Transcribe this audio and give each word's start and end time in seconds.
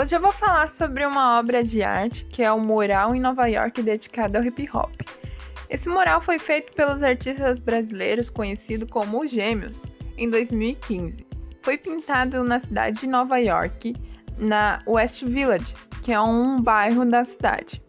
Hoje 0.00 0.16
eu 0.16 0.20
vou 0.22 0.32
falar 0.32 0.66
sobre 0.66 1.04
uma 1.04 1.38
obra 1.38 1.62
de 1.62 1.82
arte 1.82 2.24
que 2.24 2.42
é 2.42 2.50
o 2.50 2.58
mural 2.58 3.14
em 3.14 3.20
Nova 3.20 3.46
York 3.48 3.82
dedicado 3.82 4.38
ao 4.38 4.42
hip 4.42 4.66
hop. 4.72 4.94
Esse 5.68 5.90
mural 5.90 6.22
foi 6.22 6.38
feito 6.38 6.72
pelos 6.72 7.02
artistas 7.02 7.60
brasileiros 7.60 8.30
conhecido 8.30 8.86
como 8.86 9.20
os 9.20 9.30
Gêmeos 9.30 9.82
em 10.16 10.30
2015. 10.30 11.26
Foi 11.60 11.76
pintado 11.76 12.42
na 12.42 12.58
cidade 12.58 13.00
de 13.00 13.06
Nova 13.06 13.36
York, 13.36 13.94
na 14.38 14.82
West 14.86 15.22
Village, 15.22 15.74
que 16.02 16.14
é 16.14 16.20
um 16.20 16.62
bairro 16.62 17.04
da 17.04 17.22
cidade. 17.22 17.82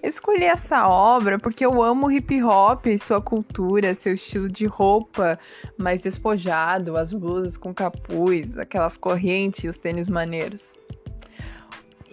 Eu 0.00 0.08
escolhi 0.08 0.44
essa 0.44 0.86
obra 0.86 1.36
porque 1.36 1.66
eu 1.66 1.82
amo 1.82 2.12
hip 2.12 2.44
hop, 2.44 2.86
sua 2.96 3.20
cultura, 3.20 3.92
seu 3.96 4.14
estilo 4.14 4.48
de 4.48 4.66
roupa 4.66 5.36
mais 5.76 6.00
despojado, 6.00 6.96
as 6.96 7.12
blusas 7.12 7.56
com 7.56 7.74
capuz, 7.74 8.56
aquelas 8.56 8.96
correntes 8.96 9.64
e 9.64 9.68
os 9.68 9.76
tênis 9.76 10.08
maneiros. 10.08 10.85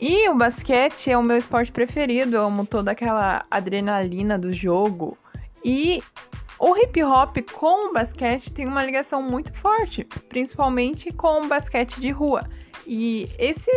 E 0.06 0.28
o 0.28 0.36
basquete 0.36 1.12
é 1.12 1.18
o 1.18 1.24
meu 1.24 1.38
esporte 1.38 1.72
preferido, 1.72 2.36
eu 2.36 2.44
amo 2.44 2.66
toda 2.66 2.92
aquela 2.92 3.46
adrenalina 3.50 4.38
do 4.38 4.52
jogo. 4.52 5.18
E 5.64 6.04
o 6.60 6.76
hip 6.76 7.02
hop 7.02 7.38
com 7.54 7.90
o 7.90 7.94
basquete 7.94 8.52
tem 8.52 8.68
uma 8.68 8.84
ligação 8.84 9.24
muito 9.24 9.54
forte, 9.54 10.04
principalmente 10.28 11.10
com 11.14 11.44
o 11.44 11.48
basquete 11.48 12.02
de 12.02 12.12
rua. 12.12 12.44
E 12.86 13.30
esse 13.40 13.72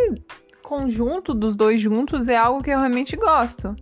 conjunto 0.61 1.33
dos 1.33 1.55
dois 1.55 1.79
juntos 1.79 2.27
é 2.27 2.35
algo 2.35 2.61
que 2.61 2.71
eu 2.71 2.79
realmente 2.79 3.15
gosto. 3.15 3.73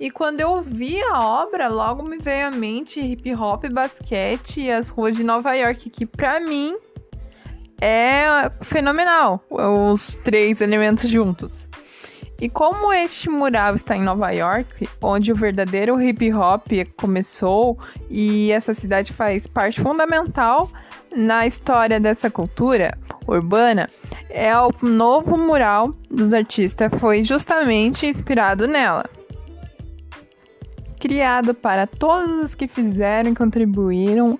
E 0.00 0.10
quando 0.10 0.40
eu 0.40 0.62
vi 0.62 0.98
a 0.98 1.22
obra, 1.22 1.68
logo 1.68 2.02
me 2.02 2.16
veio 2.16 2.46
à 2.46 2.50
mente 2.50 3.02
hip 3.02 3.34
hop, 3.34 3.66
basquete 3.70 4.62
e 4.62 4.70
as 4.70 4.88
ruas 4.88 5.14
de 5.14 5.22
Nova 5.22 5.52
York, 5.52 5.90
que 5.90 6.06
para 6.06 6.40
mim 6.40 6.74
é 7.82 8.50
fenomenal, 8.62 9.44
os 9.50 10.14
três 10.24 10.62
elementos 10.62 11.10
juntos. 11.10 11.68
E 12.42 12.50
como 12.50 12.92
este 12.92 13.30
mural 13.30 13.76
está 13.76 13.96
em 13.96 14.02
Nova 14.02 14.32
York, 14.32 14.88
onde 15.00 15.30
o 15.30 15.34
verdadeiro 15.36 16.02
hip 16.02 16.34
hop 16.34 16.66
começou 16.96 17.78
e 18.10 18.50
essa 18.50 18.74
cidade 18.74 19.12
faz 19.12 19.46
parte 19.46 19.80
fundamental 19.80 20.68
na 21.14 21.46
história 21.46 22.00
dessa 22.00 22.28
cultura 22.28 22.98
urbana, 23.28 23.88
é 24.28 24.52
o 24.58 24.72
novo 24.82 25.38
mural 25.38 25.94
dos 26.10 26.32
artistas 26.32 26.90
foi 26.98 27.22
justamente 27.22 28.08
inspirado 28.08 28.66
nela. 28.66 29.08
Criado 30.98 31.54
para 31.54 31.86
todos 31.86 32.42
os 32.42 32.56
que 32.56 32.66
fizeram 32.66 33.30
e 33.30 33.36
contribuíram 33.36 34.36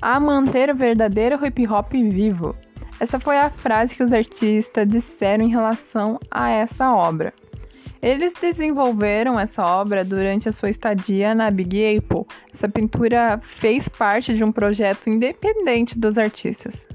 a 0.00 0.20
manter 0.20 0.70
o 0.70 0.76
verdadeiro 0.76 1.44
hip 1.44 1.66
hop 1.66 1.90
vivo. 1.94 2.54
Essa 2.98 3.18
foi 3.18 3.38
a 3.38 3.50
frase 3.50 3.94
que 3.94 4.02
os 4.02 4.12
artistas 4.12 4.88
disseram 4.88 5.44
em 5.44 5.50
relação 5.50 6.18
a 6.30 6.50
essa 6.50 6.92
obra. 6.92 7.32
Eles 8.02 8.32
desenvolveram 8.40 9.38
essa 9.38 9.62
obra 9.64 10.04
durante 10.04 10.48
a 10.48 10.52
sua 10.52 10.70
estadia 10.70 11.34
na 11.34 11.50
Big 11.50 11.98
Apple. 11.98 12.24
Essa 12.52 12.68
pintura 12.68 13.38
fez 13.42 13.88
parte 13.88 14.34
de 14.34 14.42
um 14.42 14.50
projeto 14.50 15.10
independente 15.10 15.98
dos 15.98 16.16
artistas. 16.16 16.88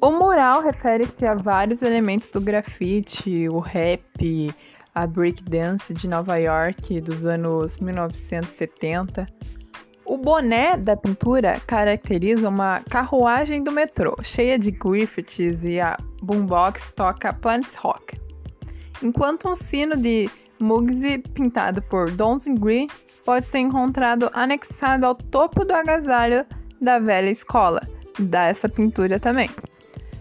O 0.00 0.10
mural 0.12 0.62
refere-se 0.62 1.26
a 1.26 1.34
vários 1.34 1.82
elementos 1.82 2.28
do 2.28 2.40
grafite, 2.40 3.48
o 3.48 3.58
rap, 3.58 4.54
a 4.94 5.06
breakdance 5.06 5.92
de 5.92 6.08
Nova 6.08 6.36
York 6.36 7.00
dos 7.00 7.26
anos 7.26 7.76
1970. 7.78 9.26
O 10.06 10.16
boné 10.16 10.76
da 10.76 10.96
pintura 10.96 11.60
caracteriza 11.66 12.48
uma 12.48 12.80
carruagem 12.88 13.64
do 13.64 13.72
metrô, 13.72 14.16
cheia 14.22 14.56
de 14.56 14.70
graffitis 14.70 15.64
e 15.64 15.80
a 15.80 15.96
boombox 16.22 16.92
toca 16.94 17.32
Planet 17.32 17.74
Rock. 17.76 18.16
Enquanto 19.02 19.48
um 19.48 19.54
sino 19.56 19.96
de 19.96 20.30
Mugsy 20.60 21.18
pintado 21.34 21.82
por 21.82 22.08
Donson 22.12 22.54
Green 22.54 22.86
pode 23.24 23.46
ser 23.46 23.58
encontrado 23.58 24.30
anexado 24.32 25.04
ao 25.04 25.16
topo 25.16 25.64
do 25.64 25.74
agasalho 25.74 26.46
da 26.80 27.00
velha 27.00 27.28
escola, 27.28 27.82
dessa 28.16 28.68
pintura 28.68 29.18
também. 29.18 29.50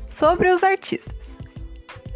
Sobre 0.09 0.49
os 0.49 0.63
artistas. 0.63 1.37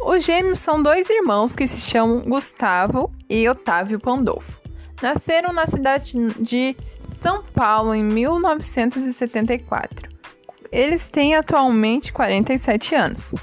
Os 0.04 0.24
gêmeos 0.24 0.58
são 0.58 0.82
dois 0.82 1.08
irmãos 1.08 1.54
que 1.54 1.68
se 1.68 1.80
chamam 1.88 2.22
Gustavo 2.22 3.12
e 3.28 3.48
Otávio 3.48 4.00
Pandolfo. 4.00 4.60
Nasceram 5.00 5.52
na 5.52 5.66
cidade 5.66 6.12
de 6.40 6.76
são 7.20 7.42
Paulo 7.42 7.94
em 7.94 8.02
1974. 8.02 10.08
Eles 10.72 11.06
têm 11.08 11.34
atualmente 11.34 12.12
47 12.12 12.94
anos. 12.94 13.34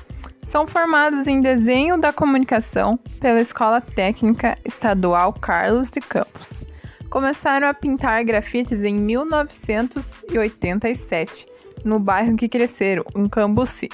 São 0.42 0.66
formados 0.66 1.28
em 1.28 1.42
desenho 1.42 2.00
da 2.00 2.14
comunicação 2.14 2.98
pela 3.20 3.42
Escola 3.42 3.82
Técnica 3.82 4.58
Estadual 4.64 5.34
Carlos 5.34 5.92
de 5.92 6.00
Campos. 6.00 6.64
Começaram 7.10 7.68
a 7.68 7.74
pintar 7.74 8.24
grafites 8.24 8.82
em 8.84 8.96
1987, 8.96 11.46
no 11.84 12.00
bairro 12.00 12.38
que 12.38 12.48
cresceram, 12.48 13.04
em 13.16 13.28
Cambuci. 13.28 13.90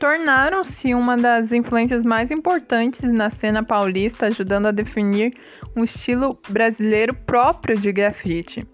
Tornaram-se 0.00 0.94
uma 0.94 1.14
das 1.14 1.52
influências 1.52 2.06
mais 2.06 2.30
importantes 2.30 3.02
na 3.02 3.28
cena 3.28 3.62
paulista, 3.62 4.28
ajudando 4.28 4.64
a 4.64 4.70
definir 4.70 5.34
um 5.76 5.84
estilo 5.84 6.38
brasileiro 6.48 7.14
próprio 7.14 7.78
de 7.78 7.92
grafite. 7.92 8.66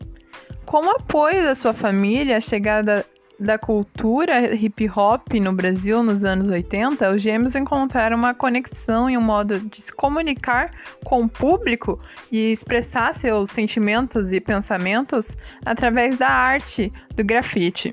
Com 0.64 0.86
o 0.86 0.90
apoio 0.90 1.42
da 1.42 1.56
sua 1.56 1.72
família, 1.72 2.36
a 2.36 2.40
chegada 2.40 3.04
da 3.40 3.58
cultura 3.58 4.54
hip 4.54 4.88
hop 4.88 5.32
no 5.40 5.52
Brasil 5.52 6.00
nos 6.00 6.24
anos 6.24 6.48
80, 6.48 7.10
os 7.10 7.20
gêmeos 7.20 7.56
encontraram 7.56 8.16
uma 8.16 8.32
conexão 8.32 9.10
e 9.10 9.18
um 9.18 9.20
modo 9.20 9.58
de 9.58 9.82
se 9.82 9.92
comunicar 9.92 10.70
com 11.04 11.22
o 11.22 11.28
público 11.28 12.00
e 12.30 12.52
expressar 12.52 13.12
seus 13.14 13.50
sentimentos 13.50 14.32
e 14.32 14.40
pensamentos 14.40 15.36
através 15.64 16.16
da 16.16 16.28
arte 16.28 16.92
do 17.16 17.24
grafite. 17.24 17.92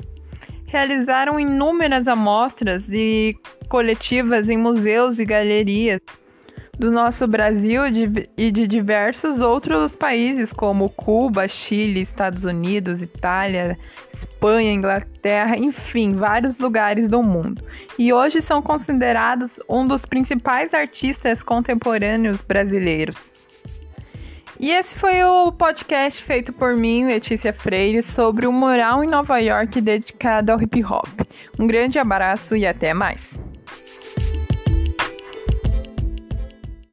Realizaram 0.73 1.39
inúmeras 1.39 2.07
amostras 2.07 2.89
e 2.89 3.38
coletivas 3.69 4.50
em 4.50 4.57
museus 4.57 5.19
e 5.19 5.23
galerias 5.23 6.01
do 6.79 6.89
nosso 6.89 7.28
Brasil 7.28 7.84
e 8.35 8.51
de 8.51 8.66
diversos 8.66 9.39
outros 9.39 9.95
países, 9.95 10.51
como 10.51 10.89
Cuba, 10.89 11.47
Chile, 11.47 12.01
Estados 12.01 12.44
Unidos, 12.44 13.03
Itália, 13.03 13.78
Espanha, 14.11 14.73
Inglaterra, 14.73 15.56
enfim, 15.56 16.13
vários 16.13 16.57
lugares 16.57 17.07
do 17.07 17.22
mundo. 17.22 17.63
E 18.00 18.11
hoje 18.11 18.41
são 18.41 18.59
considerados 18.59 19.51
um 19.69 19.85
dos 19.85 20.07
principais 20.07 20.73
artistas 20.73 21.44
contemporâneos 21.44 22.41
brasileiros. 22.41 23.42
E 24.63 24.72
esse 24.72 24.97
foi 24.97 25.22
o 25.25 25.51
podcast 25.51 26.24
feito 26.24 26.53
por 26.53 26.74
mim, 26.74 27.06
Letícia 27.06 27.51
Freire, 27.51 28.01
sobre 28.01 28.47
o 28.47 28.51
mural 28.53 29.03
em 29.03 29.07
Nova 29.07 29.38
York 29.38 29.81
dedicado 29.81 30.53
ao 30.53 30.62
hip 30.62 30.81
hop. 30.85 31.19
Um 31.59 31.68
grande 31.68 32.00
abraço 32.00 32.56
e 32.56 32.66
até 32.66 32.94
mais! 32.94 33.38